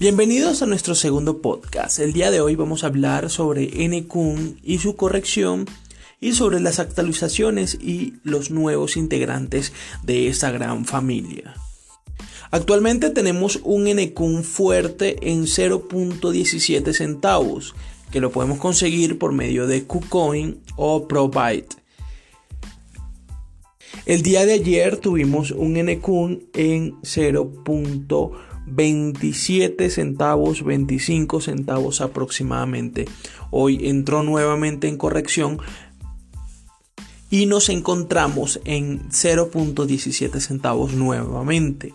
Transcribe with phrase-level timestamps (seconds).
[0.00, 1.98] Bienvenidos a nuestro segundo podcast.
[1.98, 5.66] El día de hoy vamos a hablar sobre NQN y su corrección
[6.20, 9.72] y sobre las actualizaciones y los nuevos integrantes
[10.04, 11.52] de esta gran familia.
[12.52, 17.74] Actualmente tenemos un NQN fuerte en 0.17 centavos
[18.12, 21.77] que lo podemos conseguir por medio de KuCoin o ProByte.
[24.08, 28.32] El día de ayer tuvimos un NQN en 0.17
[28.66, 33.04] 27 centavos, 25 centavos aproximadamente.
[33.50, 35.58] Hoy entró nuevamente en corrección
[37.28, 41.92] y nos encontramos en 0.17 centavos nuevamente.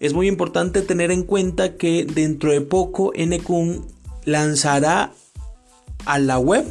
[0.00, 3.84] Es muy importante tener en cuenta que dentro de poco NQN
[4.24, 5.12] lanzará
[6.06, 6.64] a la web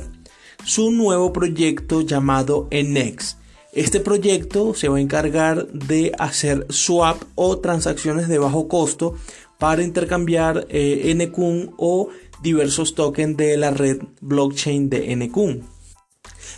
[0.63, 3.44] su nuevo proyecto llamado NX
[3.75, 9.15] este proyecto se va a encargar de hacer swap o transacciones de bajo costo
[9.59, 11.29] para intercambiar eh,
[11.77, 12.07] o
[12.41, 15.63] diversos tokens de la red blockchain de NQN.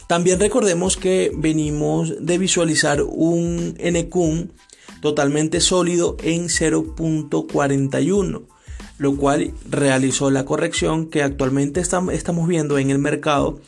[0.07, 4.53] También recordemos que venimos de visualizar un NQN
[5.01, 8.45] totalmente sólido en 0.41,
[8.99, 13.59] lo cual realizó la corrección que actualmente estamos viendo en el mercado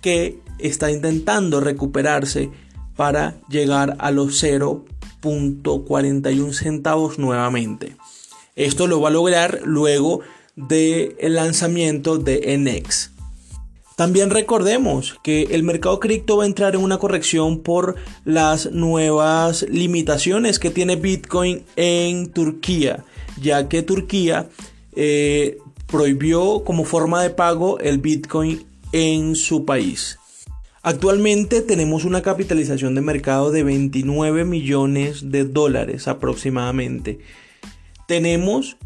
[0.00, 2.50] que está intentando recuperarse
[2.96, 7.96] para llegar a los 0.41 centavos nuevamente.
[8.54, 10.20] Esto lo va a lograr luego
[10.56, 13.12] del lanzamiento de NX.
[13.96, 19.64] También recordemos que el mercado cripto va a entrar en una corrección por las nuevas
[19.70, 23.06] limitaciones que tiene Bitcoin en Turquía,
[23.40, 24.50] ya que Turquía
[24.94, 30.18] eh, prohibió como forma de pago el Bitcoin en su país.
[30.86, 37.18] Actualmente tenemos una capitalización de mercado de 29 millones de dólares aproximadamente.
[38.06, 38.76] Tenemos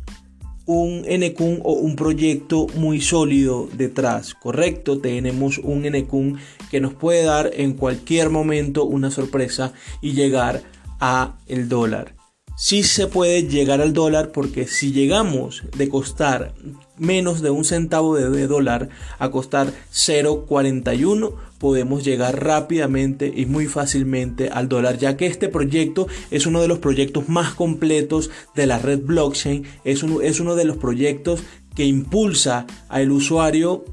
[0.64, 4.98] un NQN o un proyecto muy sólido detrás, correcto.
[4.98, 6.38] Tenemos un NQN
[6.70, 10.62] que nos puede dar en cualquier momento una sorpresa y llegar
[11.00, 12.19] a el dólar.
[12.62, 16.52] Sí se puede llegar al dólar porque si llegamos de costar
[16.98, 24.50] menos de un centavo de dólar a costar 0.41 podemos llegar rápidamente y muy fácilmente
[24.50, 28.78] al dólar, ya que este proyecto es uno de los proyectos más completos de la
[28.78, 31.42] red blockchain, es, es uno de los proyectos
[31.74, 33.84] que impulsa al usuario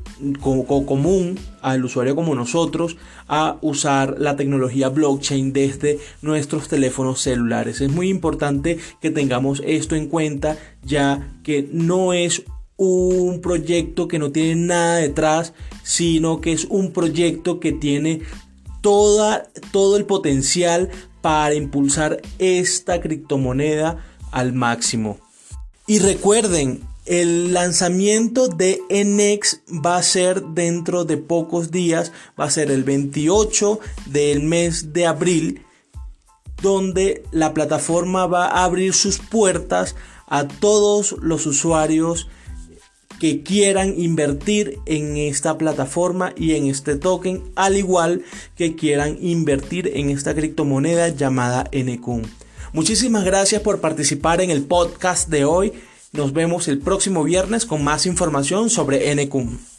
[0.42, 7.82] común, al usuario como nosotros, a usar la tecnología blockchain desde nuestros teléfonos celulares.
[7.82, 12.44] Es muy importante que tengamos esto en cuenta, ya que no es
[12.78, 18.22] un proyecto que no tiene nada detrás, sino que es un proyecto que tiene
[18.82, 20.90] toda, todo el potencial
[21.22, 25.18] para impulsar esta criptomoneda al máximo.
[25.88, 32.52] Y recuerden, el lanzamiento de NX va a ser dentro de pocos días, va a
[32.52, 35.62] ser el 28 del mes de abril,
[36.62, 39.96] donde la plataforma va a abrir sus puertas
[40.28, 42.28] a todos los usuarios
[43.20, 48.24] que quieran invertir en esta plataforma y en este token, al igual
[48.56, 52.24] que quieran invertir en esta criptomoneda llamada NQN.
[52.74, 55.74] Muchísimas gracias por participar en el podcast de hoy.
[56.14, 59.77] Nos vemos el próximo viernes con más información sobre NQN.